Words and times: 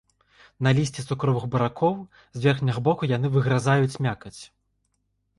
На 0.67 0.71
лісці 0.77 1.03
цукровых 1.09 1.43
буракоў 1.55 1.93
з 2.37 2.41
верхняга 2.45 2.79
боку 2.87 3.09
яны 3.11 3.27
выгрызаюць 3.35 3.99
мякаць. 4.07 4.35